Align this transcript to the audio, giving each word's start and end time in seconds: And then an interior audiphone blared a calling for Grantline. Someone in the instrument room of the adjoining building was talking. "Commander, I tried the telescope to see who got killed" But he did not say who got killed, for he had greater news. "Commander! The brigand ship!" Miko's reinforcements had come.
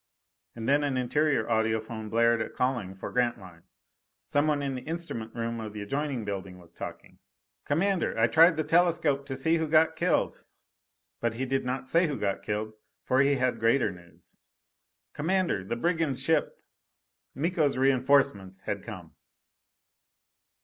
And 0.55 0.67
then 0.67 0.83
an 0.83 0.97
interior 0.97 1.45
audiphone 1.47 2.09
blared 2.09 2.41
a 2.41 2.49
calling 2.49 2.95
for 2.95 3.11
Grantline. 3.11 3.61
Someone 4.25 4.63
in 4.63 4.73
the 4.73 4.81
instrument 4.81 5.35
room 5.35 5.59
of 5.59 5.73
the 5.73 5.83
adjoining 5.83 6.25
building 6.25 6.57
was 6.57 6.73
talking. 6.73 7.19
"Commander, 7.65 8.17
I 8.17 8.25
tried 8.25 8.57
the 8.57 8.63
telescope 8.63 9.27
to 9.27 9.35
see 9.35 9.57
who 9.57 9.67
got 9.67 9.95
killed" 9.95 10.43
But 11.21 11.35
he 11.35 11.45
did 11.45 11.65
not 11.65 11.87
say 11.87 12.07
who 12.07 12.17
got 12.17 12.41
killed, 12.41 12.73
for 13.03 13.21
he 13.21 13.35
had 13.35 13.59
greater 13.59 13.91
news. 13.91 14.39
"Commander! 15.13 15.63
The 15.63 15.75
brigand 15.75 16.17
ship!" 16.17 16.63
Miko's 17.35 17.77
reinforcements 17.77 18.61
had 18.61 18.81
come. 18.81 19.13